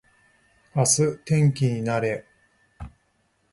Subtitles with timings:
[0.73, 2.89] 明日天気になれー